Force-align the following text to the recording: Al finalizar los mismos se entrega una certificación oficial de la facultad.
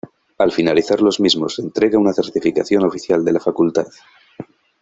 Al 0.39 0.51
finalizar 0.51 0.99
los 0.99 1.19
mismos 1.19 1.57
se 1.57 1.61
entrega 1.61 1.99
una 1.99 2.11
certificación 2.11 2.83
oficial 2.83 3.23
de 3.23 3.33
la 3.33 3.39
facultad. 3.39 3.85